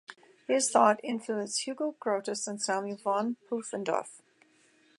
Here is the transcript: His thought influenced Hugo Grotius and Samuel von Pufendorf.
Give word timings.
His 0.47 0.71
thought 0.71 0.99
influenced 1.03 1.67
Hugo 1.67 1.93
Grotius 1.99 2.47
and 2.47 2.59
Samuel 2.59 2.97
von 2.97 3.35
Pufendorf. 3.47 4.21